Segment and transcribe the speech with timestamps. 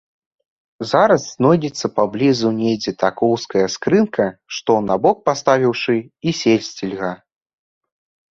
[0.91, 4.25] Зараз знойдзецца паблізу недзе такоўская скрынка,
[4.59, 5.95] што, на бок паставіўшы,
[6.31, 7.13] і сесці льга.